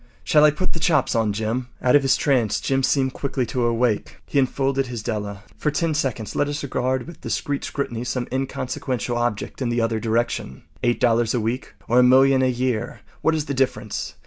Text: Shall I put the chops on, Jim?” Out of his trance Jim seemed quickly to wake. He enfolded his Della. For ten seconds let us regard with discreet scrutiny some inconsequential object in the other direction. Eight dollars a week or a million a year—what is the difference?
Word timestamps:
Shall 0.23 0.43
I 0.43 0.49
put 0.49 0.73
the 0.73 0.79
chops 0.79 1.13
on, 1.13 1.31
Jim?” 1.31 1.67
Out 1.79 1.95
of 1.95 2.01
his 2.01 2.17
trance 2.17 2.59
Jim 2.59 2.81
seemed 2.81 3.13
quickly 3.13 3.45
to 3.45 3.71
wake. 3.71 4.17
He 4.25 4.39
enfolded 4.39 4.87
his 4.87 5.03
Della. 5.03 5.43
For 5.59 5.69
ten 5.69 5.93
seconds 5.93 6.35
let 6.35 6.47
us 6.47 6.63
regard 6.63 7.05
with 7.05 7.21
discreet 7.21 7.63
scrutiny 7.63 8.03
some 8.03 8.27
inconsequential 8.31 9.15
object 9.15 9.61
in 9.61 9.69
the 9.69 9.79
other 9.81 9.99
direction. 9.99 10.63
Eight 10.81 10.99
dollars 10.99 11.35
a 11.35 11.39
week 11.39 11.75
or 11.87 11.99
a 11.99 12.03
million 12.03 12.41
a 12.41 12.49
year—what 12.49 13.35
is 13.35 13.45
the 13.45 13.53
difference? 13.53 14.15